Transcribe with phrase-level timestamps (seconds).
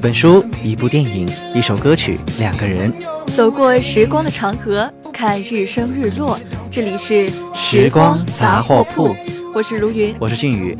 [0.00, 2.90] 本书，一部电影，一首歌曲，两个人，
[3.36, 6.38] 走过时光的长河，看日升日落。
[6.70, 9.14] 这里是时光杂货铺，
[9.54, 10.76] 我是卢云，我是俊宇。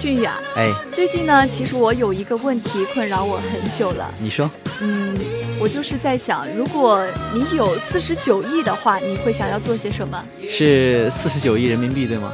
[0.00, 4.12] 俊宇啊，哎，最近呢，其实我有一个问题困扰我很久了。
[4.18, 4.50] 你说？
[4.80, 5.16] 嗯，
[5.60, 7.04] 我就是在想，如果
[7.34, 10.24] 你有四十九亿的话，你会想要做些什么？
[10.40, 12.32] 是四十九亿人民币，对吗？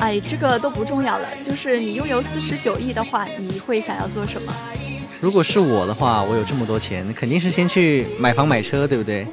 [0.00, 1.28] 哎，这个都不重要了。
[1.44, 4.52] 就是你拥有四十九亿的话，你会想要做什么？
[5.20, 9.24] 如果是我的话，我有这么多钱，肯定是先去买房买车，对不对？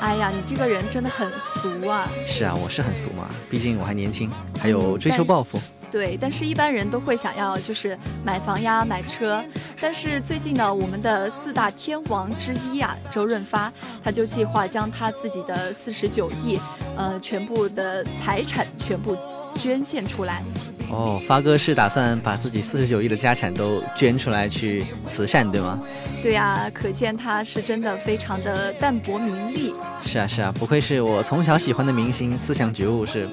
[0.00, 2.08] 哎呀，你这个人真的很俗啊！
[2.26, 5.60] 是啊，我是很俗嘛，毕竟我还年轻，还有追求抱负。
[5.90, 9.42] 对，但是一般人都会想要就是买房呀、买车。
[9.80, 13.72] 但是最近呢，我们的四大天王之一啊，周润发，
[14.02, 16.58] 他就计划将他自己的四十九亿，
[16.96, 19.16] 呃，全部的财产全部
[19.56, 20.42] 捐献出来。
[20.90, 25.78] 哦，发哥是打算把自己四十九亿的家产都捐出来去慈善，对吗？
[26.22, 29.74] 对呀，可见他是真的非常的淡泊名利。
[30.04, 33.28] 是啊是啊，不愧是我从小喜欢的明星，思想觉悟是，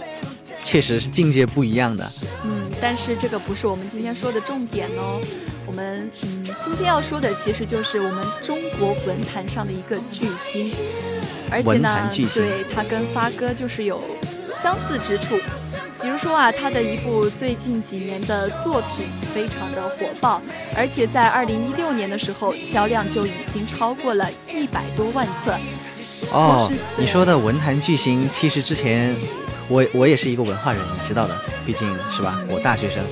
[0.64, 2.10] 确实是境界不一样的。
[2.44, 5.20] 嗯，但是这个不是我们今天说的重点哦。
[5.68, 10.72] 我们嗯，今天要说的其实就是我们中国文坛上的一个巨星，
[11.50, 14.00] 而且呢，对他跟发哥就是有
[14.54, 15.40] 相似之处。
[16.06, 20.40] 比如说啊，他的一部最近几年的作品非常的火爆，
[20.78, 25.58] 而且在二零一六年的时候销量就已经超过了一百多万册。
[26.32, 29.16] 哦，你说的文坛巨星，其实之前
[29.68, 33.04] 我我也是一个文化人，你知道的，毕竟是吧，我大学生。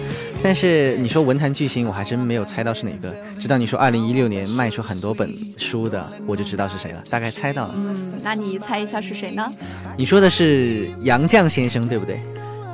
[0.43, 3.11] 但是你说文坛巨星，我还真没有猜到是哪个。
[3.39, 7.73] 直到你说二零一六年卖出很多本书的，我就知道是谁了，大概猜到了。
[7.75, 9.51] 嗯，那你猜一下是谁呢？
[9.97, 12.19] 你说的是杨绛先生，对不对？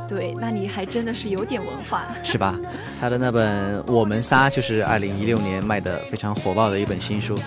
[0.09, 2.55] 对，那你还真的是有点文化， 是吧？
[2.99, 7.37] 他的那本《我们仨》就是二零一六年卖的非常火爆的一本新书。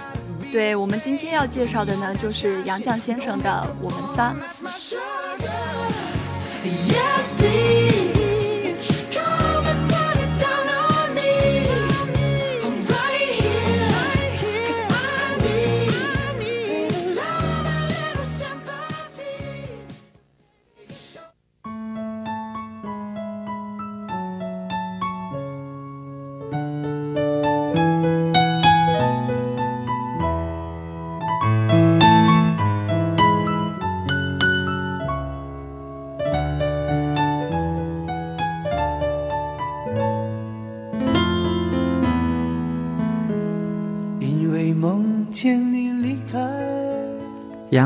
[0.52, 3.50] 对我们今天要介绍的呢，就是杨绛先生的
[3.82, 4.34] 《我们仨》。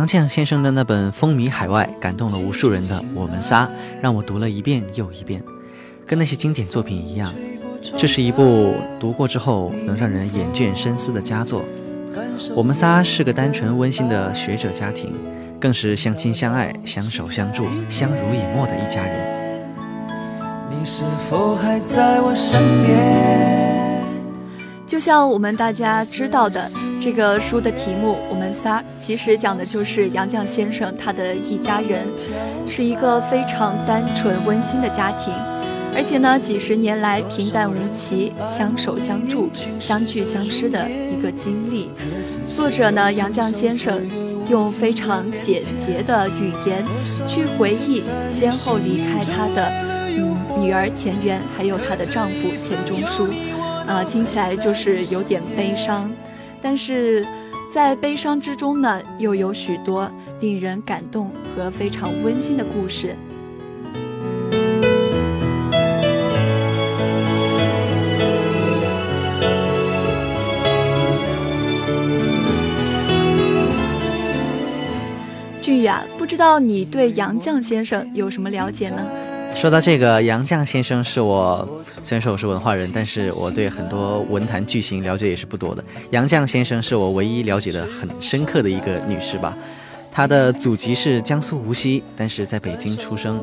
[0.06, 3.64] 杨绛先生的那本风靡海外、感动了无数人的《我们仨》，
[4.00, 5.42] 让我读了一遍又一遍。
[6.06, 7.34] 跟那些经典作品一样，
[7.98, 11.64] 这是一部读过之后能让人眼倦深思的佳作。
[12.54, 15.12] 我们仨是个单纯温馨的学者家庭，
[15.58, 19.60] 更是相亲相爱、相守相助、相濡以沫的一家人。
[20.70, 23.65] 你是否还在我身边？
[24.86, 26.70] 就像我们大家知道的。
[26.98, 32.04] 这个书的题目《我们仨》其实讲的就是杨绛先生他的一家人，
[32.66, 35.32] 是一个非常单纯温馨的家庭，
[35.94, 39.48] 而且呢几十年来平淡无奇、相守相助、
[39.78, 41.90] 相聚相失的一个经历。
[42.48, 44.00] 作者呢杨绛先生
[44.48, 46.84] 用非常简洁的语言
[47.28, 49.68] 去回忆先后离开他的
[50.08, 53.28] 嗯女儿钱媛，还有她的丈夫钱钟书，
[53.86, 56.10] 啊听起来就是有点悲伤。
[56.60, 57.24] 但是
[57.72, 60.10] 在悲伤之中呢，又有许多
[60.40, 63.14] 令人感动和非常温馨的故事。
[75.62, 79.02] 俊宇啊，不知道你对杨绛先生有什么了解呢？
[79.56, 81.66] 说到这个，杨绛先生是我
[82.04, 85.82] 虽然说我是文化人，但是我对很多文坛巨星了解也是不多的。
[86.10, 89.56] 杨绛先生是我唯一了解的很深刻的一个女士吧。
[90.12, 93.42] 她的祖籍是江苏无锡，但是在北京出生。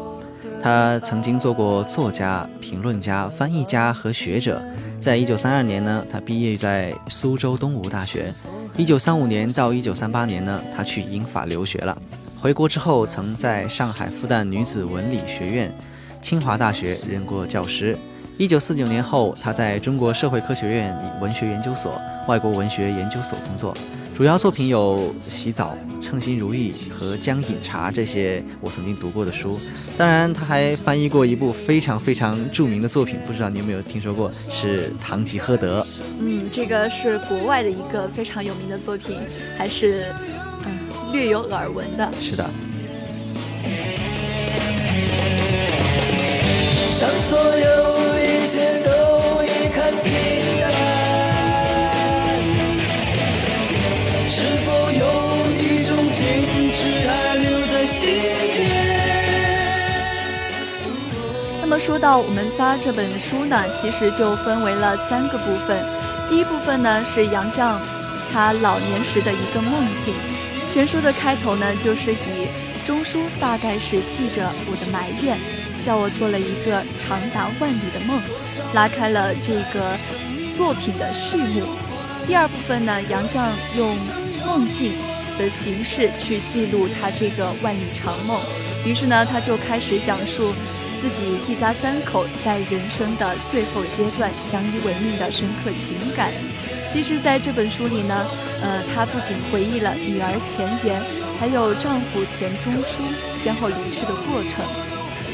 [0.61, 4.61] 她曾经做过作家、评论家、翻译家和学者。
[5.01, 8.31] 在一九三二年呢，她毕业在苏州东吴大学。
[8.77, 11.97] 一九三五年到一九三八年呢，她去英法留学了。
[12.39, 15.75] 回国之后，曾在上海复旦女子文理学院。
[16.23, 17.97] 清华大学任过教师，
[18.37, 23.75] 一九四九年后，他在中国社会科学院文学研究所、外国文学研究所工作。
[24.15, 29.59] 主要作品有《洗澡》《称心如意》和《将饮茶》这些我曾经读过的书。
[29.97, 34.31] 当然，他还翻译过一部非常非常著名的作品，不知道你有没有听说过？
[34.31, 35.81] 是《堂吉诃德》。
[36.21, 39.19] 嗯，这个是国外的一个非常有名的作品，
[39.57, 40.05] 还是
[40.65, 40.71] 嗯
[41.11, 42.09] 略有耳闻的。
[42.21, 42.49] 是的。
[47.03, 48.89] 当所有一切都
[49.43, 50.09] 已看平
[50.61, 50.71] 淡，
[54.29, 55.03] 是否有
[55.51, 56.23] 一种坚
[56.71, 57.99] 持还留在心
[58.55, 58.57] 间？
[61.59, 65.77] 那么说到我们仨这本书呢，其实就分为了三个部分。
[66.29, 67.77] 第一部分呢是杨绛
[68.31, 70.13] 他老年时的一个梦境，
[70.71, 72.47] 全书的开头呢就是以
[72.85, 75.37] 中书大概是记着我的埋怨。
[75.83, 78.21] 叫我做了一个长达万里的梦，
[78.73, 79.95] 拉开了这个
[80.55, 81.67] 作品的序幕。
[82.25, 83.93] 第二部分呢，杨绛用
[84.45, 84.93] 梦境
[85.37, 88.39] 的形式去记录他这个万里长梦，
[88.85, 90.53] 于是呢，他就开始讲述
[91.01, 96.31] 自己一家三口在人生的最后阶段相依为命的深刻情感。
[96.89, 98.25] 其实，在这本书里呢，
[98.61, 101.01] 呃，他不仅回忆了女儿钱媛，
[101.39, 103.03] 还有丈夫钱钟书
[103.37, 104.92] 先后离去的过程。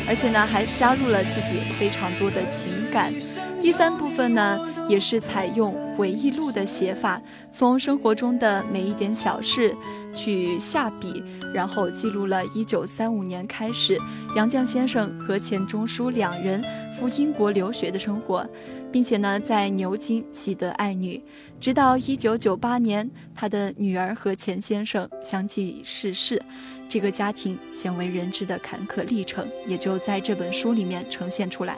[0.10, 3.14] 而且呢，还加入了自己非常多的情感。
[3.62, 4.60] 第三部分呢，
[4.90, 7.22] 也是采用回忆录的写法，
[7.52, 9.76] 从生活中的每一点小事
[10.16, 11.24] 去下笔，
[11.54, 14.00] 然后记录了1935年开始
[14.36, 16.60] 杨绛先生和钱钟书两人
[17.00, 18.44] 赴英国留学的生活，
[18.92, 21.22] 并且呢，在牛津喜得爱女，
[21.60, 26.42] 直到1998年，他的女儿和钱先生相继逝世。
[26.88, 31.78] 这个家庭鲜为人知的坎坷历程，也就在这本书里面呈现出来。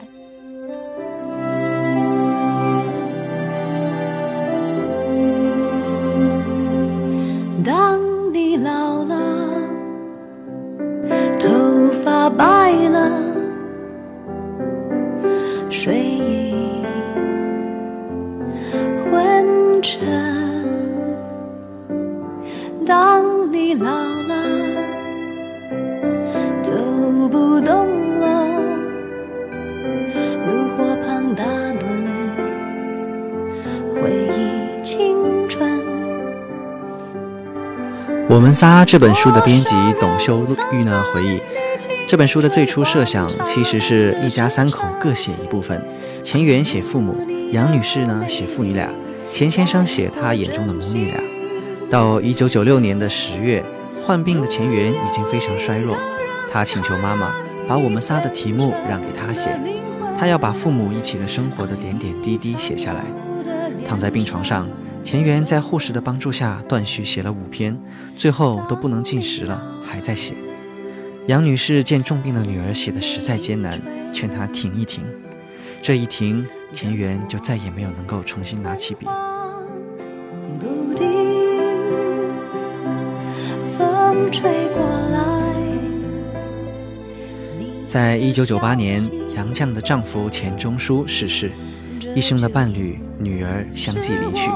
[7.62, 8.00] 当
[8.32, 9.52] 你老了，
[11.38, 13.31] 头发白了，
[38.32, 40.42] 我们仨这本书的编辑董秀
[40.72, 41.38] 玉呢回忆，
[42.08, 45.86] 这本书的最初设想其实是一家三口各写一部分，
[46.24, 47.14] 钱媛写父母，
[47.52, 48.88] 杨女士呢写父女俩，
[49.28, 51.22] 钱先生写他眼中的母女俩。
[51.90, 53.62] 到一九九六年的十月，
[54.02, 55.94] 患病的钱媛已经非常衰弱，
[56.50, 57.34] 他请求妈妈
[57.68, 59.50] 把我们仨的题目让给他写，
[60.18, 63.04] 他要把父母一起的生活的点点滴滴写下来。
[63.86, 64.66] 躺在病床上。
[65.02, 67.78] 钱媛在护士的帮助下断续写了五篇，
[68.16, 70.34] 最后都不能进食了，还在写。
[71.26, 73.80] 杨女士见重病的女儿写的实在艰难，
[74.12, 75.04] 劝她停一停。
[75.82, 79.06] 这一停，钱媛就再也没有能够重新拿起笔。
[87.86, 89.02] 在一九九八年，
[89.36, 91.50] 杨绛的丈夫钱钟书逝世，
[92.14, 94.48] 一生的伴侣女儿相继离去。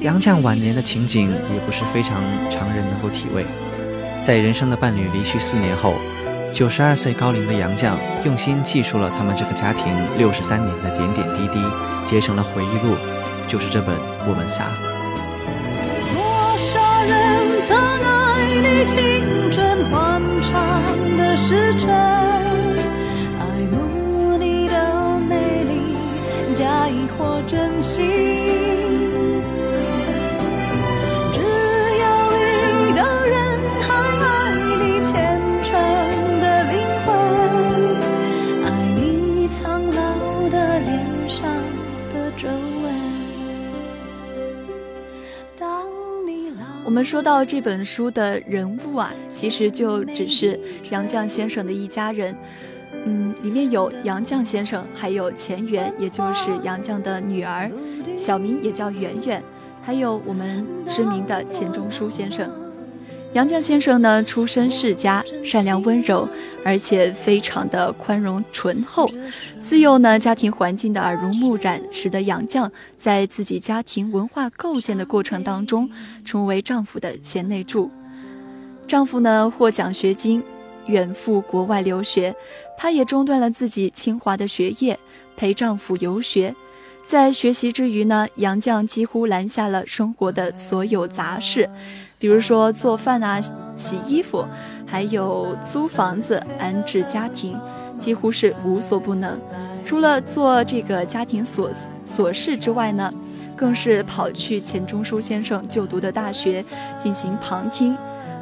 [0.00, 3.44] 杨绛晚年的情景也不是非常常人能够体味。
[4.22, 5.94] 在人生的伴侣离去四年后，
[6.52, 7.94] 九十二岁高龄的杨绛
[8.24, 9.86] 用心记述了他们这个家庭
[10.18, 11.64] 六十三年的点点滴滴，
[12.04, 12.96] 结成了回忆录，
[13.48, 13.96] 就是这本
[14.26, 14.64] 《我们仨》。
[16.14, 16.22] 多
[16.58, 18.10] 少人曾爱
[18.60, 18.96] 你青
[19.50, 20.50] 春欢畅
[21.16, 21.90] 的时辰，
[23.38, 25.96] 爱慕你的美丽，
[26.54, 28.69] 假意或真心。
[47.04, 50.58] 说到这本书的人物啊，其实就只是
[50.90, 52.36] 杨绛先生的一家人。
[53.04, 57.70] 嗯，里面有杨绛先生，还有钱媛，也就是杨绛的女儿，
[58.18, 59.42] 小名也叫圆圆，
[59.82, 62.50] 还有我们知名的钱钟书先生。
[63.32, 66.28] 杨绛先生呢，出身世家，善良温柔，
[66.64, 69.08] 而且非常的宽容醇厚。
[69.60, 72.68] 自幼呢，家庭环境的耳濡目染，使得杨绛
[72.98, 75.88] 在自己家庭文化构建的过程当中，
[76.24, 77.88] 成为丈夫的贤内助。
[78.88, 80.42] 丈夫呢，获奖学金。
[80.86, 82.34] 远赴国外留学，
[82.76, 84.98] 她也中断了自己清华的学业，
[85.36, 86.52] 陪丈夫游学。
[87.06, 91.68] 在学习之余呢，杨绛几乎拦下了生活的所有杂事，
[92.20, 93.40] 比如说做饭啊、
[93.74, 94.44] 洗衣服，
[94.86, 97.58] 还有租房子、安置家庭，
[97.98, 99.40] 几乎是无所不能。
[99.86, 101.70] 除了做这个家庭琐
[102.06, 103.10] 琐事之外呢，
[103.56, 106.62] 更是跑去钱钟书先生就读的大学
[106.98, 107.96] 进行旁听。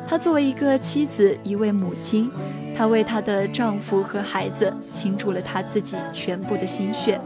[0.08, 2.28] 她作为一个妻子、一位母亲，
[2.76, 7.20] 她为她的丈夫和孩子倾注了她自己全部的心血。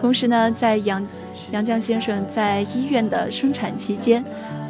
[0.00, 1.06] 同时呢，在杨
[1.50, 4.24] 杨绛先生在医院的生产期间，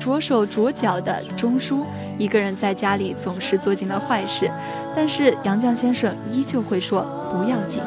[0.08, 1.84] 着手着脚的钟书
[2.16, 4.50] 一个人在家里总是做尽了坏事，
[4.96, 7.82] 但是杨绛先生依旧会说不要紧。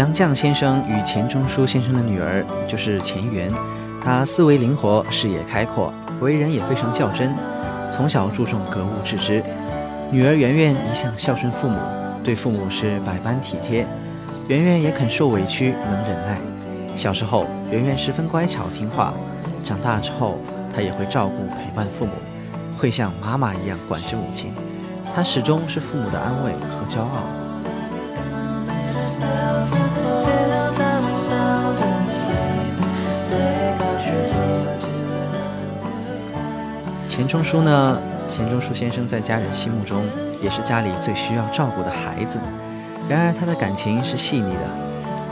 [0.00, 3.52] 杨绛先生与钱钟书先生的女儿就是钱媛，
[4.02, 5.92] 她思维灵活，视野开阔，
[6.22, 7.34] 为人也非常较真，
[7.92, 9.44] 从小注重格物致知。
[10.10, 11.78] 女儿圆圆一向孝顺父母，
[12.24, 13.86] 对父母是百般体贴。
[14.48, 16.38] 圆圆也肯受委屈，能忍耐。
[16.96, 19.12] 小时候，圆圆十分乖巧听话；
[19.62, 20.38] 长大之后，
[20.74, 22.12] 她也会照顾陪伴父母，
[22.78, 24.50] 会像妈妈一样管着母亲。
[25.14, 27.39] 她始终是父母的安慰和骄傲。
[37.30, 37.96] 钟书呢？
[38.26, 40.02] 钱钟书先生在家人心目中
[40.42, 42.40] 也是家里最需要照顾的孩子。
[43.08, 44.68] 然而他的感情是细腻的，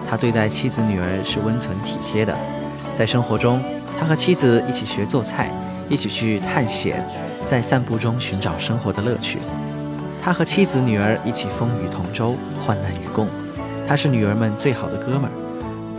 [0.09, 2.33] 他对待妻子女儿是温存体贴的。
[2.95, 3.61] 在生活中，
[3.99, 5.51] 他和妻子一起学做菜，
[5.89, 7.05] 一起去探险，
[7.45, 9.41] 在散步中寻找生活的乐趣。
[10.23, 13.27] 他和妻子女儿一起风雨同舟，患难与共。
[13.89, 15.33] 他是女儿们最好的哥们儿。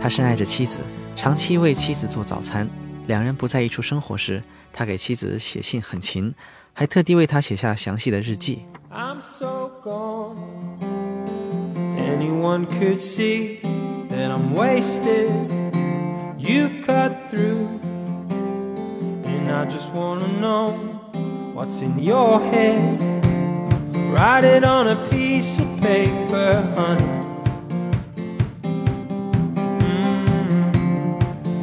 [0.00, 0.80] 他深爱着妻子，
[1.14, 2.66] 长期为妻子做早餐。
[3.06, 4.42] 两人不在一处生活时，
[4.72, 6.34] 他给妻子写信很勤，
[6.72, 8.62] 还特地为她写下详细的日记。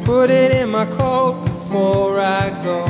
[0.08, 2.80] Put it in my coat before I go.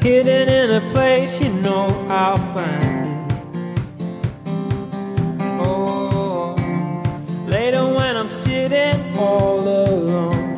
[0.00, 3.32] Hidden in a place you know I'll find it.
[5.66, 6.54] Oh,
[7.48, 10.52] later when I'm sitting all alone.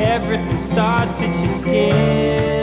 [0.00, 2.57] Everything starts at your skin.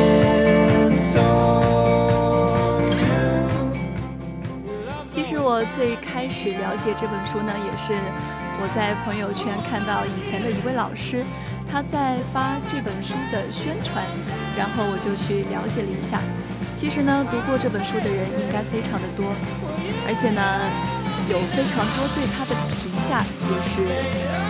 [6.45, 7.97] 去了解这本书呢，也是
[8.61, 11.25] 我在朋友圈看到以前的一位老师，
[11.65, 14.05] 他在发这本书的宣传，
[14.53, 16.21] 然后我就去了解了一下。
[16.77, 19.25] 其实呢，读过这本书的人应该非常的多，
[20.05, 20.69] 而且呢，
[21.33, 23.81] 有非常多对他的评价也是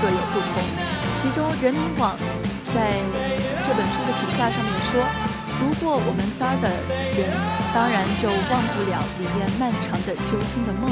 [0.04, 0.60] 各有不同。
[1.24, 2.12] 其中人民网
[2.76, 2.92] 在
[3.64, 5.00] 这本书的评价上面说。
[5.58, 6.68] 读过我们仨的
[7.16, 7.32] 人，
[7.74, 10.92] 当然就忘不了里面漫长的揪心的梦。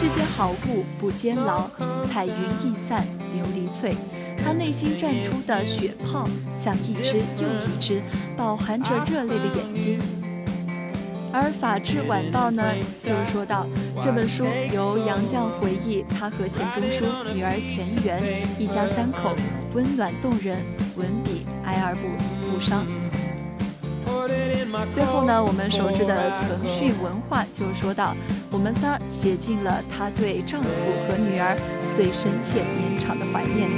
[0.00, 1.68] 世间好物不坚牢，
[2.10, 3.04] 彩云易散
[3.36, 3.94] 琉璃脆。
[4.42, 6.26] 他内心绽出的血泡，
[6.56, 8.00] 像一只又一只
[8.34, 10.00] 饱含着热泪的眼睛。
[11.30, 12.64] 而《法制晚报》呢，
[13.04, 13.66] 就是说到
[14.02, 17.04] 这本书由杨绛回忆他和钱钟书、
[17.34, 19.36] 女儿钱媛一家三口，
[19.74, 20.56] 温暖动人，
[20.96, 22.08] 文笔哀而不
[22.50, 22.86] 不伤。
[24.90, 28.14] 最后呢，我们熟知的腾讯文化就说到，
[28.50, 30.68] 我们仨写尽了她对丈夫
[31.06, 31.56] 和女儿
[31.94, 33.70] 最深切绵长的怀念。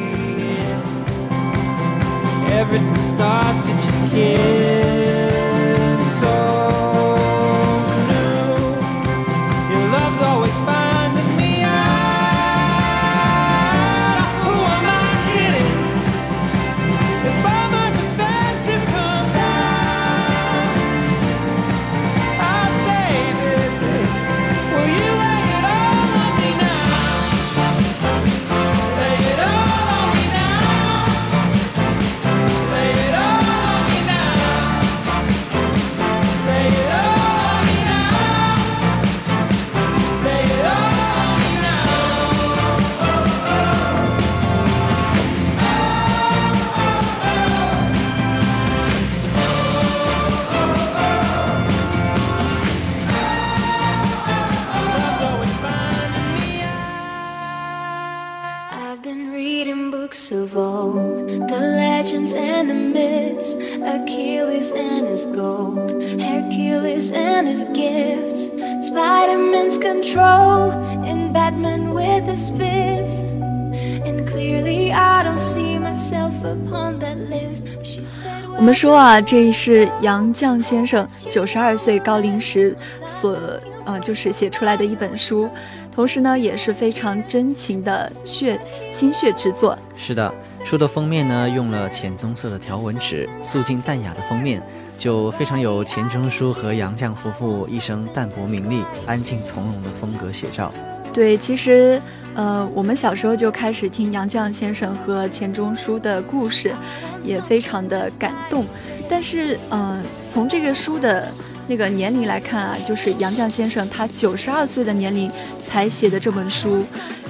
[78.83, 83.39] 说啊，这是杨绛先生九十二岁高龄时所
[83.85, 85.49] 呃，就是写出来的一本书，
[85.95, 88.61] 同时呢，也是非常真情的血
[88.91, 89.79] 心血之作。
[89.97, 90.35] 是的，
[90.65, 94.61] 书的封面呢，用了浅棕色的条纹纸，素净淡雅的封面，
[94.99, 100.73] 就非常有钱钟书和杨绛夫妇一生淡泊名利、安静从容的风格写照。
[101.13, 102.01] 对，其实，
[102.35, 106.75] 呃，我们小时候就开始听杨绛先生和钱钟书的故事，
[107.23, 108.65] 也非常的感动。
[109.09, 111.31] 但是，呃，从这个书的
[111.69, 115.31] 那个年龄来看啊，就是杨绛先生他九十二岁的年龄
[115.63, 116.83] 才写的这本书，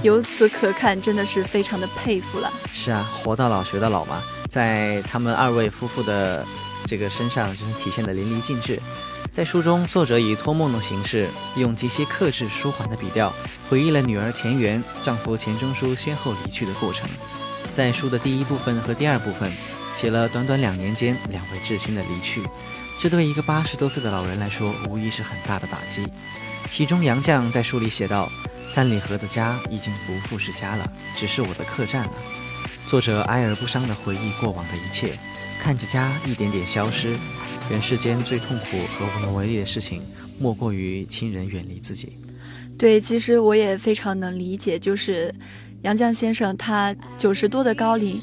[0.03, 2.53] 由此可看，真的是非常的佩服了。
[2.73, 6.47] 是啊，活到老学到老嘛，在他们二位夫妇的
[6.87, 8.79] 这个身上，真是体现的淋漓尽致。
[9.33, 13.33] 在书中，作者以托梦的形式，用极其克制、舒缓的笔调，
[13.67, 17.09] 回忆了女儿钱媛、丈夫钱钟书先后离去的过程。
[17.75, 19.51] 在书的第一部分和第二部分，
[19.95, 22.43] 写了短短两年间两位至亲的离去，
[23.01, 26.07] 这对一个八十多岁的老人来说，无疑是很大的打击。
[26.69, 28.31] 其中，杨绛在书里写道
[28.69, 32.13] ：“三里河的家已经不复是家了，只是我的客栈了。”
[32.87, 35.19] 作者哀而不伤地回忆过往的一切，
[35.63, 37.17] 看着家一点点消失。
[37.71, 40.03] 人世间最痛苦和无能为力的事情，
[40.39, 42.13] 莫过于亲人远离自己。
[42.77, 45.35] 对，其实我也非常能理解，就是
[45.83, 48.21] 杨绛先生他九十多的高龄，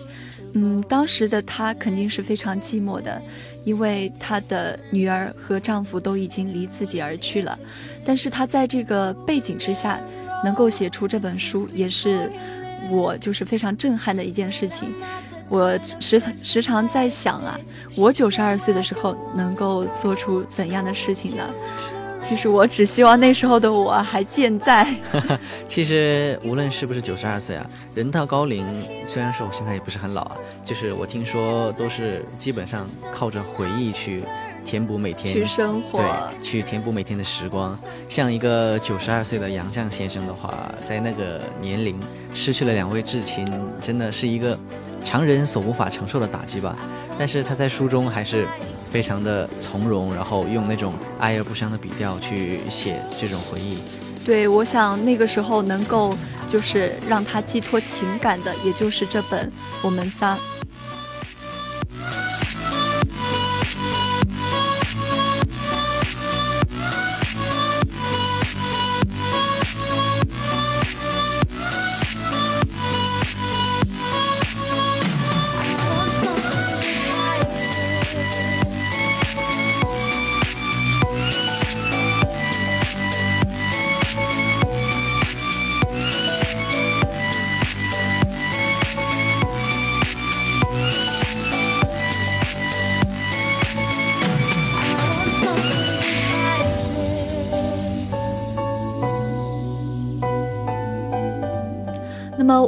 [0.54, 3.22] 嗯，当时的他肯定是非常寂寞的，
[3.66, 7.58] 因为他的女儿和丈夫都已经离自己而去了。
[8.06, 10.00] 但是他在这个背景之下，
[10.44, 12.30] 能够写出这本书，也是
[12.92, 14.94] 我就是非常震撼的一件事情。
[15.50, 17.60] 我时时常在想啊，
[17.96, 21.44] 我九十二岁的时候能够做出怎样的事情呢？
[22.22, 24.94] 其实我只希望那时候的我还健在。
[25.68, 28.66] 其实无论是不是九十二岁啊，人到高龄，
[29.08, 34.22] 虽然说我现在也不是很老啊，就是我听说都是基本上靠着回忆去
[34.66, 37.76] 填补每天去生活，对，去填补每天的时光。
[38.10, 41.98] 像一个九十二岁的杨绛先生的话，在那个年龄
[42.34, 43.48] 失去了两位至亲，
[43.82, 44.60] 真的是一个。
[45.04, 46.76] 常人所无法承受的打击吧，
[47.18, 48.48] 但是他在书中还是
[48.92, 53.78] 非常的从容，然后用那种哀而不伤的笔调去写这种回忆。
[54.26, 56.16] 对，我想那个时候能够
[56.48, 59.48] 就是让他寄托情感的，也就是这本
[59.82, 60.36] 《我们仨》。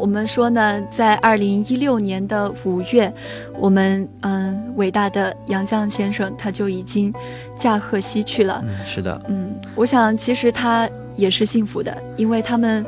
[0.02, 3.14] 我们说呢，在二零一六年的五月，
[3.56, 7.14] 我们嗯伟大的杨绛先生他就已经
[7.56, 8.64] 驾鹤西去了。
[8.66, 9.22] 嗯，是的。
[9.28, 12.84] 嗯，我想其实他也是幸福的，因为他们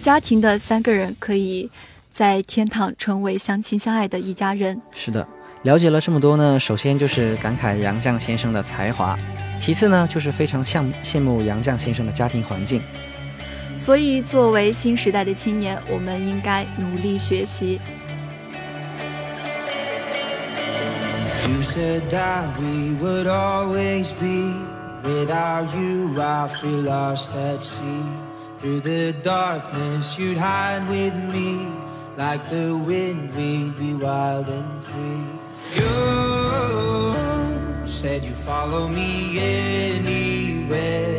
[0.00, 1.70] 家庭的三个人可以
[2.10, 4.80] 在天堂成为相亲相爱的一家人。
[4.92, 5.28] 是的，
[5.64, 9.14] 了解了这么多呢，首先就是感慨杨绛先生的才华，
[9.58, 12.80] 其次呢就是非常羡羡慕杨绛先生的家庭环境。
[13.76, 17.80] 所以，作为新时代的青年，我们应该努力学习。
[21.48, 24.52] You said that we would always be.
[25.04, 28.02] Without you, I feel lost at sea.
[28.60, 31.70] Through the darkness, you'd hide with me.
[32.16, 35.22] Like the wind, we'd be wild and free.
[35.76, 37.14] You
[37.86, 41.15] said you'd follow me anywhere.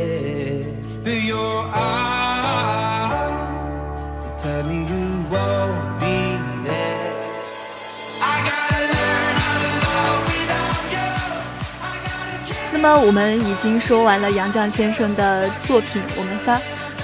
[12.80, 16.58] 那么我们已经说完了杨绛先生的作品《我们仨》，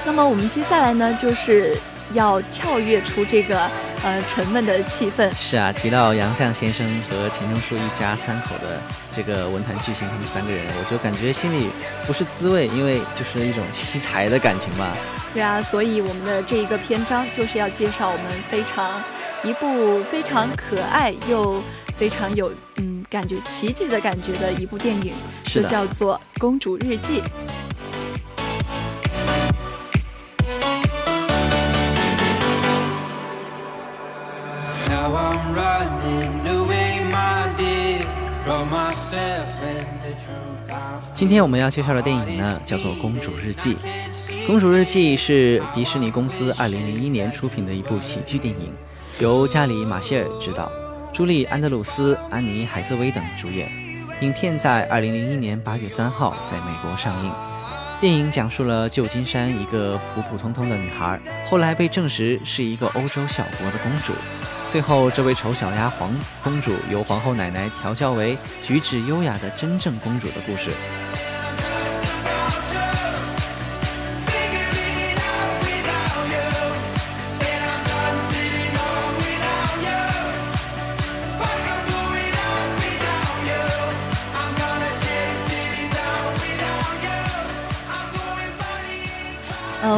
[0.06, 1.76] 那么我们接下来呢，就是
[2.14, 3.60] 要跳跃出这个
[4.04, 5.28] 呃沉闷的气氛。
[5.36, 8.80] 是啊，提到杨绛先生和钱钟书一家三口的
[9.12, 11.72] 这个文坛巨星，他们三个人，我就感觉心里
[12.06, 14.96] 不是滋味，因为就是一种惜才的感情吧。
[15.34, 19.02] 对啊，所以我们的这一个篇章就是要介绍我们非常
[19.42, 21.64] 一部非常可爱又
[22.04, 25.14] 非常有嗯感觉奇迹的感觉的一部电影，
[25.46, 27.22] 就叫做《公主日记》。
[41.16, 43.76] 今天我们要介绍的电影呢，叫做《公主日记》。
[44.46, 48.74] 《公主日记》是迪士尼公司2001年出品的一部喜剧电影，
[49.20, 50.70] 由加里·马歇尔执导，
[51.14, 53.70] 朱莉·安德鲁斯、安妮·海瑟薇等主演。
[54.22, 57.32] 影片在2001年8月3号在美国上映。
[58.02, 64.12] 电影讲述了旧金山一个普普通通的女孩，后来被证实是一个欧洲小国的公主。
[64.70, 66.12] 最后，这位丑小鸭皇
[66.44, 70.72] 公主由皇后奶奶调教为举止优雅的真正公主的故事。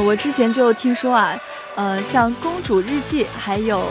[0.01, 1.39] 我之前就听说啊，
[1.75, 3.87] 呃，像《公主日记》还有，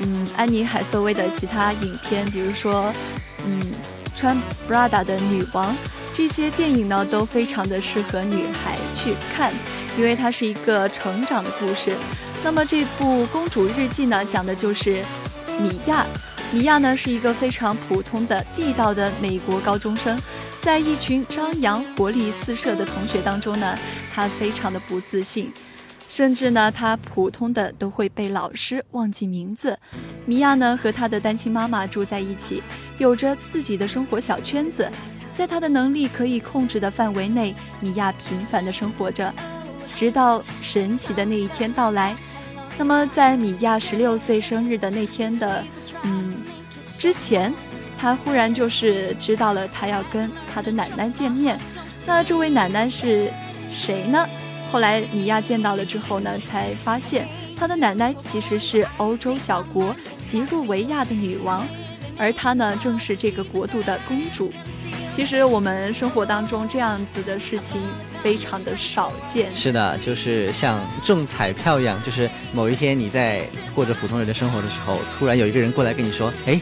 [0.00, 2.92] 嗯，安妮海瑟薇的其他影片，比如说，
[3.46, 3.60] 嗯，
[4.16, 4.36] 穿
[4.68, 5.74] Prada 的女王，
[6.12, 9.52] 这些电影呢都非常的适合女孩去看，
[9.98, 11.96] 因为它是一个成长的故事。
[12.42, 15.02] 那么这部《公主日记》呢，讲的就是
[15.60, 16.04] 米娅。
[16.52, 20.16] 米娅呢是一个非常普通的地道的美国高中生，
[20.60, 23.76] 在一群张扬活力四射的同学当中呢，
[24.14, 25.52] 他非常的不自信，
[26.08, 29.76] 甚至呢他普通的都会被老师忘记名字。
[30.24, 32.62] 米娅呢和他的单亲妈妈住在一起，
[32.98, 34.88] 有着自己的生活小圈子，
[35.36, 39.34] 在他的能力可以控制的范围内，米娅平凡的生活着，
[39.96, 42.14] 直到神奇的那一天到来。
[42.78, 45.64] 那么在米娅十六岁生日的那天的，
[46.02, 46.36] 嗯。
[46.98, 47.52] 之前，
[47.98, 51.58] 他忽然就是知道了他要跟他的奶奶见面。
[52.06, 53.30] 那这位奶奶是
[53.74, 54.26] 谁呢？
[54.70, 57.26] 后来米娅见到了之后呢，才发现
[57.58, 59.94] 她的奶奶其实是欧洲小国
[60.26, 61.66] 吉鲁维亚的女王，
[62.16, 64.50] 而她呢正是这个国度的公主。
[65.14, 67.80] 其实我们生活当中这样子的事情
[68.22, 69.54] 非常的少见。
[69.54, 76.60] 是的，就是像中彩票一样，就是某一天你在过着普通人的生活的时候，突然有一个人过来跟你说：“哎。”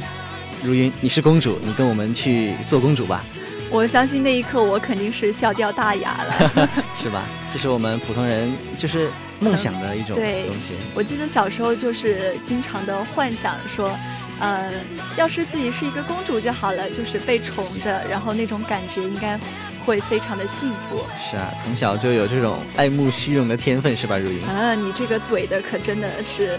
[0.62, 3.24] 如云，你是公主，你跟我们去做公主吧。
[3.72, 6.68] 我相信那一刻我肯定是笑掉大牙了，
[7.00, 7.22] 是吧？
[7.50, 10.74] 这是我们普通人就是梦想的一种东西。
[10.94, 13.90] 我记得小时候就是经常的幻想说，
[14.40, 14.70] 呃，
[15.16, 19.40] 要是自己是一个公主就好了，就是被宠着，然后那种感觉应该。
[19.84, 21.04] 会非常的幸福。
[21.20, 24.42] 是啊，从小就有这种爱慕虚荣的天分，是吧，如云？
[24.44, 26.58] 啊，你这个怼的可真的是，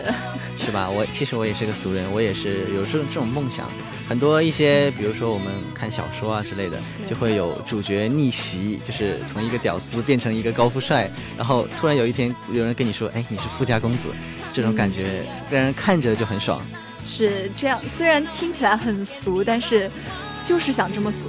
[0.57, 0.89] 是吧？
[0.89, 3.69] 我其实我也是个俗人，我也是有这种这种梦想。
[4.07, 6.77] 很多一些，比如说我们看小说啊之类的，
[7.09, 14.09] 就会有主角逆袭，就是从一个屌丝变成一个高富帅，然后突然有一天有人跟你说，哎，你是富家公子，
[14.51, 16.62] 这种感觉让人看着就很爽。
[17.05, 19.89] 是这样，虽然听起来很俗，但是
[20.43, 21.25] 就是想这么俗。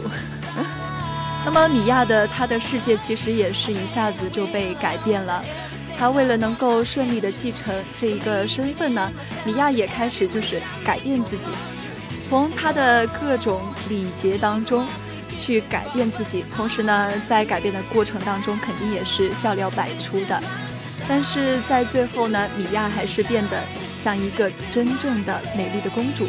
[1.45, 5.45] 那么米娅的她的世界其实也是一下子就被改变了，
[5.99, 9.13] 她为了能够顺利的继承这一个身份呢，
[9.45, 11.51] 米娅也开始就是改变自己，
[12.25, 14.87] 从她的各种礼节当中
[15.39, 20.43] 去改变自己，同时呢，在改变的过程当中肯定也是笑料百出的，
[21.07, 23.63] 但是在最后呢，米娅还是变得
[23.95, 26.27] 像一个真正的美丽的公主。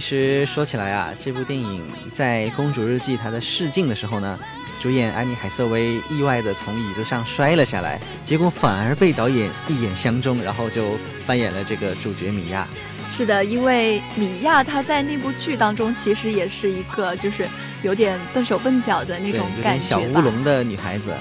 [0.00, 4.38] 其实说起来啊，这部电影在《公主日记》它的试镜的时候呢，
[4.80, 12.66] 主演安妮海瑟薇意外的从椅子上摔了下来，结果反而被导演一眼相中，然后就扮演了这个主角米娅。
[13.10, 17.46] 是的，因为米娅她在那部剧当中其实也是一个就是
[17.82, 21.14] 有点笨手笨脚的那种感觉小乌龙的女孩子。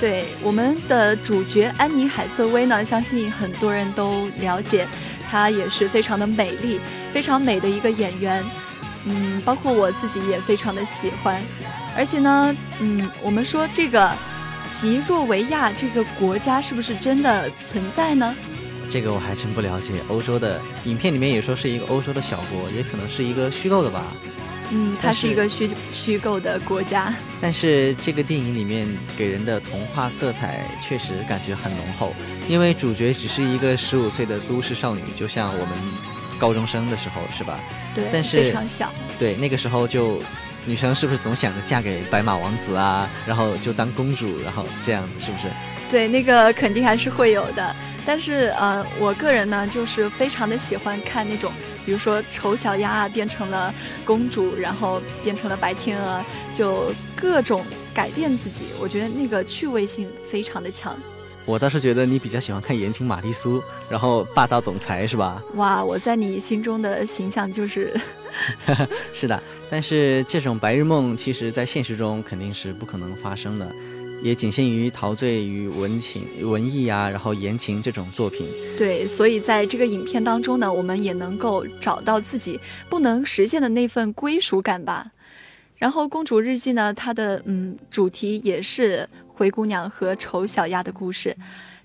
[0.00, 4.88] 对，我们的主角安妮海瑟薇呢，相信很多人都了解。
[5.32, 6.78] 她也是非常的美丽，
[7.10, 8.44] 非常美的一个演员，
[9.06, 11.42] 嗯，包括我自己也非常的喜欢。
[11.96, 14.12] 而且呢，嗯，我们说这个
[14.74, 18.36] 吉若维亚这个国家是不是真的存在呢？
[18.90, 19.94] 这个我还真不了解。
[20.08, 24.04] 欧洲的影片里面也说是一个欧洲的小国，也可能是一个虚构的吧。
[24.74, 27.14] 嗯，它是一个虚虚构的国家。
[27.40, 32.14] 但是这个电影里面给人的童话色彩确实感觉很浓厚，
[32.48, 35.76] 因为主角只是一个十五岁的都市少女，就像我们
[36.38, 37.60] 高中生的时候是吧？
[37.94, 38.90] 对，但是非常小。
[39.18, 40.22] 对，那个时候就
[40.64, 45.44] 女生是不是总想着嫁给白马王子啊，然后就当公主，然后这样子是不是？
[45.90, 47.76] 对，那个肯定还是会有的。
[48.04, 51.52] 但是呃，我个人呢，就是非常的喜欢看那种。
[51.84, 57.64] 比如说丑小鸭啊变成了公主，然后变成了白天鹅，就各种
[57.94, 60.96] 改变自己，我觉得那个趣味性非常的强。
[61.44, 65.42] 我倒是觉得你比较喜欢看言情玛丽苏，然后霸道总裁是吧？
[65.56, 67.98] 哇，我在你心中的形象就是，
[69.12, 69.42] 是的。
[69.68, 73.66] 但是这种白日梦，其实在现实中肯定是不可能发生的。
[74.22, 78.46] 也仅限于陶醉于文情、文艺啊，然后言情这种作品。
[78.78, 82.58] 对，所以在这个影片当中呢，我们也能够找到自己
[82.88, 85.10] 不能实现的那份归属感吧。
[85.76, 91.36] 然后《公主日记》呢，它的嗯主题也是灰姑娘和丑小鸭的故事，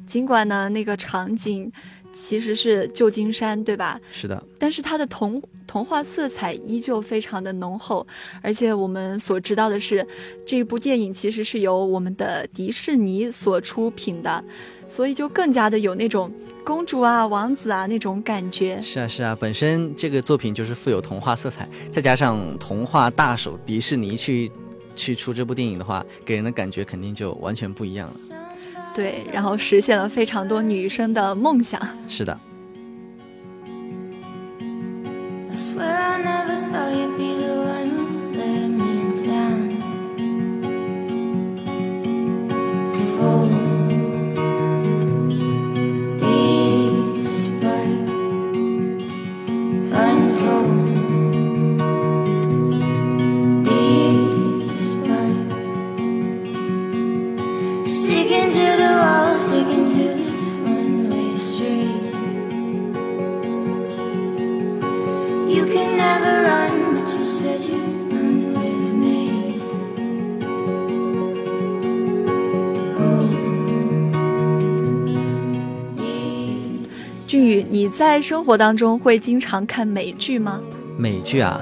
[0.05, 1.71] 尽管呢那个场景。
[2.19, 3.99] 其实是旧金山，对吧？
[4.11, 4.43] 是的。
[4.57, 8.05] 但是它的童童话色彩依旧非常的浓厚，
[8.41, 10.05] 而且我们所知道的是，
[10.45, 14.43] 这部电影其实是由我们的迪士尼所出品的，
[14.89, 16.31] 所以就更加的有那种
[16.65, 18.81] 公主啊、王子啊那种感觉。
[18.81, 24.51] 是啊，是啊，本身这个作品就是富有童话色彩，再加上童话大手迪士尼去
[24.95, 28.15] 去出这部电影的话，给人的感觉肯定就完全不一样了。
[28.97, 31.79] 对，然后实现了非常多女生的梦想。
[32.09, 32.35] 是的。
[77.69, 80.59] 你在生活当中会经常看美剧吗？
[80.97, 81.59] 美剧啊，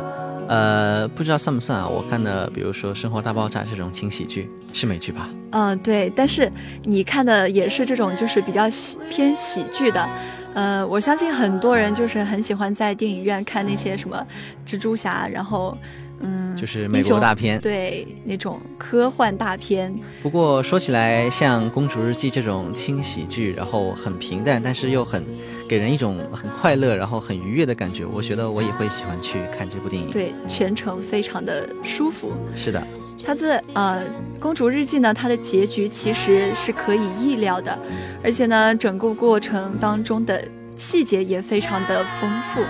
[0.48, 1.88] 呃，不知道算不算啊？
[1.88, 5.30] 我看的，比如说《生活大爆炸》这种轻喜剧，是美剧吧？
[5.52, 6.12] 嗯，对。
[6.16, 6.52] 但是
[6.84, 10.08] 你看的也是这种，就是比较喜偏喜剧的。
[10.54, 14.26] 呃，我相信很多人就是很喜欢在电影院看那些什么
[14.66, 15.78] 蜘蛛侠，然后。
[16.22, 19.94] 嗯，就是美国大片，对那种科幻大片。
[20.24, 25.22] 不过说起来，像《公主日记》这种轻喜剧，然后很平淡，但是又很
[25.68, 30.12] 给人一种很快乐，然后很愉悦的感觉，我觉得我也会喜欢去看这部电影。
[30.12, 32.32] 对，全程非常的舒服。
[32.56, 32.82] 是的，
[33.24, 34.02] 它的呃，
[34.40, 37.78] 《公主日记》呢，它的结局其实是可以意料的，
[38.24, 40.44] 而且呢，整个过程当中的
[40.76, 42.62] 细节也非常的丰富。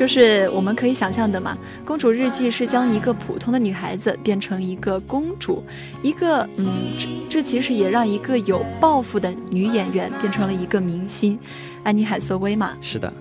[0.00, 5.62] 就是我们可以想象的嘛，《公主日记》是将一个普通的女孩子变成一个公主，
[6.02, 11.38] 一个嗯，这这其实也让一个有抱负的女演员变成了一个明星，
[11.84, 12.72] 安妮海瑟薇嘛。
[12.80, 13.12] 是的，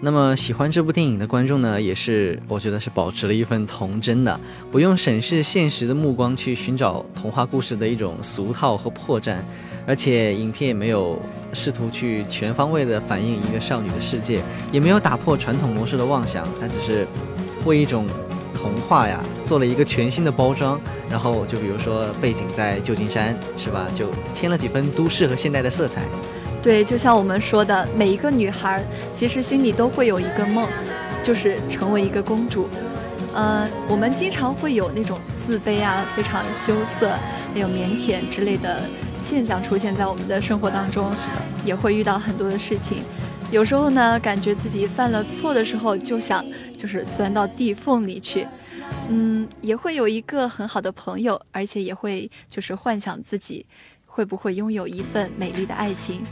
[0.00, 4.40] 那么喜欢这部电影的观众呢，也是我觉得是保持了一份童真的，
[4.72, 9.36] 不用审视现实的目光去寻找童话故事的一种俗套和破绽。
[9.86, 11.20] 而且影片也没有
[11.52, 14.40] 试图去全方位的反映一个少女的世界，
[14.72, 17.06] 也没有打破传统模式的妄想，它只是
[17.64, 18.06] 为一种
[18.54, 20.80] 童话呀做了一个全新的包装。
[21.10, 23.86] 然后就比如说背景在旧金山，是吧？
[23.94, 26.02] 就添了几分都市和现代的色彩。
[26.60, 30.66] 对，就像我们说的，每一个女孩其实心里都会有一个梦，
[31.22, 32.66] 就是成为一个公主。
[33.34, 37.10] 呃，我们经常会有那种自卑啊、非常羞涩、
[37.52, 38.82] 还有腼腆之类的。
[39.18, 41.12] 现象出现在我们的生活当中，
[41.64, 42.98] 也会遇到很多的事情。
[43.50, 46.44] 有时候呢，感觉自己犯了错的时候，就想
[46.76, 48.46] 就是钻到地缝里去。
[49.08, 53.64] 嗯，也会有一个很好的朋友，而且也会就是幻想自己
[54.06, 56.22] 会不会拥有一份美丽的爱情。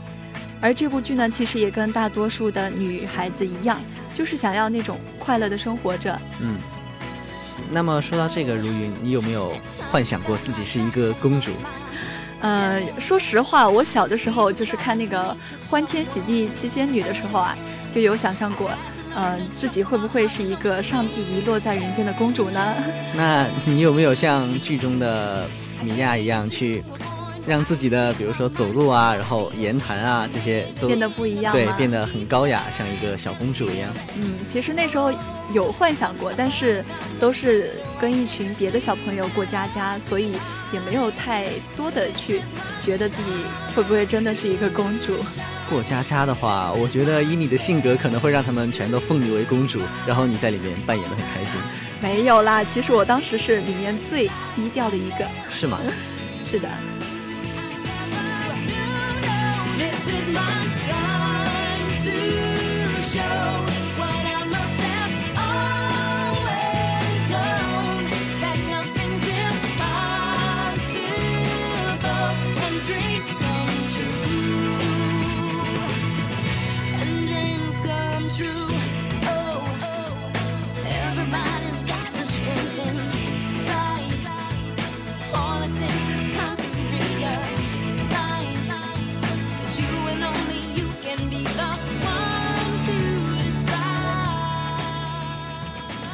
[0.59, 3.79] 而这部剧呢，其实也跟大多数的女孩子一样，
[4.13, 6.19] 就是想要那种快乐的生活着。
[6.41, 6.57] 嗯。
[7.71, 9.53] 那么说到这个，如云，你有没有
[9.91, 11.51] 幻想过自己是一个公主？
[12.41, 15.35] 呃，说实话，我小的时候就是看那个
[15.69, 17.55] 《欢天喜地七仙女》的时候啊，
[17.89, 18.69] 就有想象过，
[19.15, 22.75] 呃，自己会不会是一个上帝遗落在人间的公主呢？
[23.15, 25.47] 那你有没有像剧中的
[25.81, 26.83] 米娅一样去
[27.45, 33.89] 让自己的比如说走路啊，然后言谈啊这些都变得不一样，对，变得很高雅，像一个小公主一样。
[34.15, 35.11] 嗯，其实那时候
[35.53, 36.83] 有幻想过，但是
[37.19, 40.33] 都是跟一群别的小朋友过家家，所以
[40.71, 42.41] 也没有太多的去
[42.81, 43.31] 觉得自己
[43.75, 45.17] 会不会真的是一个公主。
[45.69, 51.59] 过家家的话，我觉得以你的性格，可能会让他们全都奉你为公主，然后你在里面扮演的很开心。
[52.01, 55.27] 没有啦，其实我当时是里面最低调的一个。
[55.49, 55.79] 是吗？
[56.45, 56.69] 是的。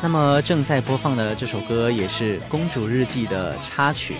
[0.01, 4.15] 那么正在播放的这首歌也是《公主日记》的插曲，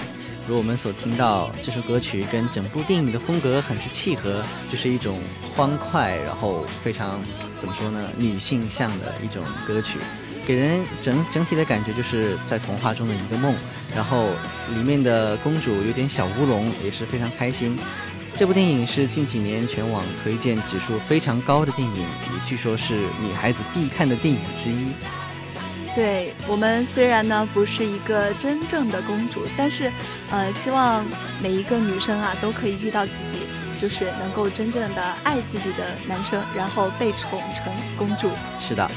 [0.45, 5.17] 如我们所听到，这首歌曲跟整部电影的风格很是契合，就是一种
[5.55, 7.21] 欢快，然后非常
[7.57, 9.99] 怎么说呢，女性向的一种歌曲，
[10.45, 13.55] 给人整整体的感觉就是在童话中的一个梦，
[13.95, 14.27] 然后
[14.75, 17.79] 里面的公主有点小乌龙，也是非常开心。
[18.35, 24.89] 这部电影是近几年全网推荐指数非常高的电影，也据说是女孩子必看的电影之一。
[25.99, 29.91] 对我们虽然呢不是一个真正的公主，但是，
[30.31, 31.05] 呃，希望
[31.43, 33.39] 每一个女生啊都可以遇到自己，
[33.81, 38.29] 就是能够真正的爱自己的男生，然后被宠成公主。
[38.62, 38.89] 是的。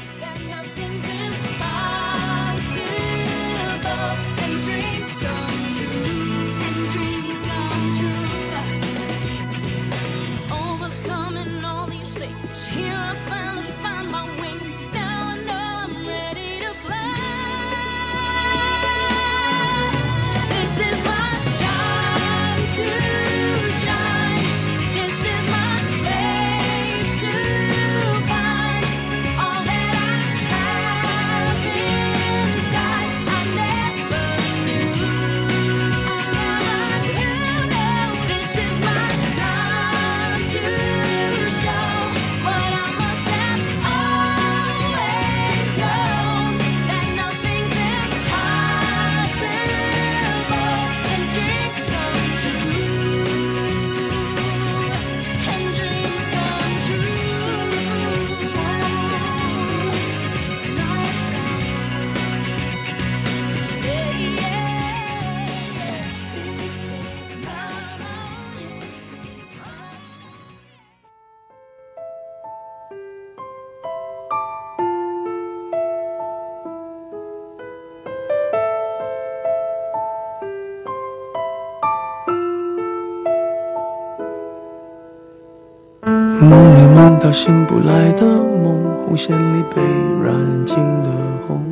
[87.33, 89.81] 醒不来的梦，红线里被
[90.23, 91.09] 染尽的
[91.47, 91.65] 红。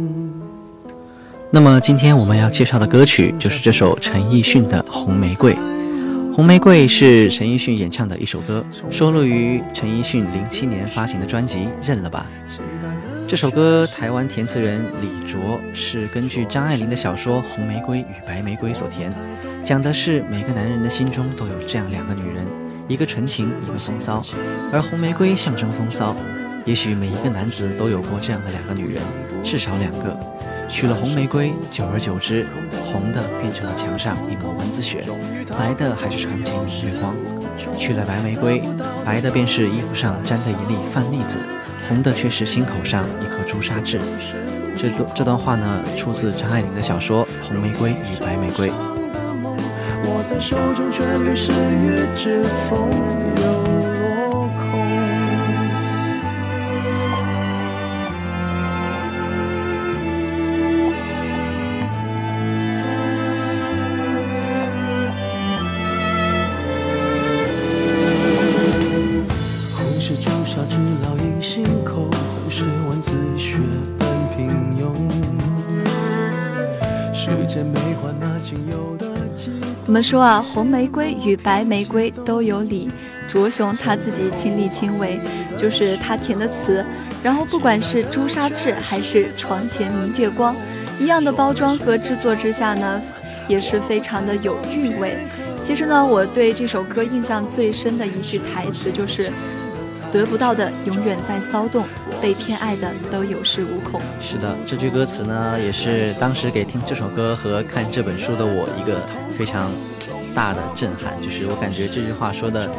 [1.52, 5.54] 那么今天我们要介绍的歌曲就是这首陈奕迅的《红玫瑰》。
[6.34, 12.26] 《红玫瑰》是陈奕迅演唱的一首歌，收录于陈奕迅零七年发行的专辑《认了吧》。
[13.28, 19.14] 这首歌台湾填词人李卓是根据张爱玲的小说《红玫瑰与白玫瑰》所填，
[19.64, 22.48] 讲的是每个男人的心中都有这样两个女人。
[22.92, 24.22] 一个纯情，一个风骚，
[24.74, 26.14] 而红玫瑰象征风骚。
[26.66, 29.02] 也许每一个男子都有过这样的两个女人，
[29.42, 30.20] 至少两个。
[30.68, 32.46] 娶了红玫瑰，久而久之，
[32.84, 35.06] 红的变成了墙上一抹蚊子血，
[35.58, 37.16] 白的还是床前明月光。
[37.80, 38.62] 娶了白玫瑰，
[39.06, 41.38] 白的便是衣服上沾的一粒饭粒子，
[41.88, 44.02] 红的却是心口上一颗朱砂痣。
[44.76, 48.70] 这段这段话呢，出自张爱玲的小说《红玫瑰与白玫瑰》。
[50.06, 52.90] 握在手中却流失于指缝
[53.38, 53.44] 又
[54.00, 54.62] 落空？
[69.74, 73.60] 红是朱砂痣烙印心口红是蚊子血
[74.00, 74.40] 般平
[74.80, 74.82] 庸。
[77.14, 78.98] 世间美化那仅有
[79.92, 82.90] 我们说啊，红玫瑰与白玫瑰都有理。
[83.28, 85.20] 卓雄他自己亲力亲为，
[85.58, 86.82] 就是他填的词。
[87.22, 90.56] 然后不管是朱砂痣还是床前明月光，
[90.98, 93.02] 一样的包装和制作之下呢，
[93.50, 95.18] 也是非常的有韵味。
[95.62, 99.30] 其实呢，我对这首歌印象最深的一句台词就是
[100.10, 101.84] ：“得不到的永远在骚动，
[102.22, 109.06] 被偏爱的都有恃无恐。”是的，这句歌词呢，也是当时给听这首歌和看这本书的我一个
[109.38, 109.72] 非常
[110.36, 111.20] 大的震撼。
[111.22, 112.70] 就是我感觉这句话说的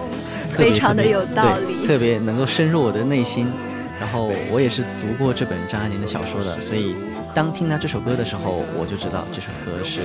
[0.51, 3.53] 非常的有道理，特别能够深入我的内心。
[4.01, 6.95] 然后我也是读过这本张爱玲的小说的，所以。
[7.35, 10.01] 当听到这首歌的时候，我就知道这首歌是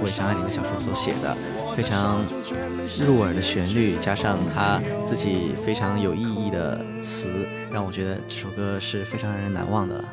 [0.00, 1.36] 为张爱玲的小说所写的，
[1.76, 2.24] 非常
[3.04, 10.04] 入耳的旋律，加上她自己非常有意义的词，让我觉得这首歌是非常让人难忘的了。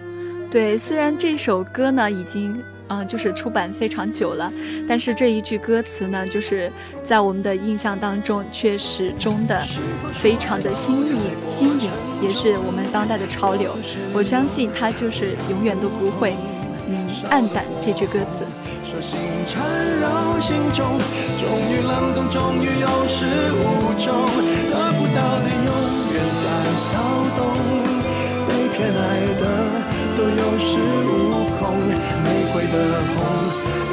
[0.50, 2.60] 对，虽然这首歌呢已经
[2.90, 4.52] 嗯就是出版非常久了，
[4.88, 6.72] 但是这一句歌词呢，就是
[7.04, 9.64] 在我们的印象当中却始终的
[10.12, 11.90] 非常的新颖新颖，
[12.22, 13.76] 也是我们当代的潮流。
[14.14, 16.36] 我相信它就是永远都不会
[16.88, 18.44] 嗯暗淡这句歌词。
[30.18, 31.78] 都有恃无恐，
[32.24, 32.76] 玫瑰的
[33.14, 33.18] 红，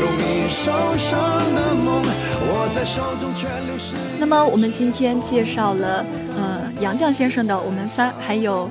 [0.01, 3.95] 容易受伤的梦，握在手中却流失。
[4.19, 6.05] 那么我们今天介绍了
[6.37, 8.69] 呃杨绛先生的《我们仨》，还有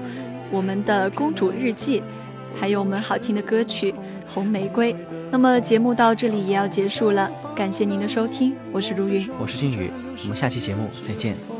[0.51, 1.99] 我们的《公主日记》，
[2.59, 3.91] 还有我们好听的歌曲
[4.27, 4.93] 《红玫瑰》。
[5.31, 9.91] 那么节目到这里也要结束了，感谢您的收听，我是如云，我是俊宇，
[10.23, 11.54] 我们下期节目再见。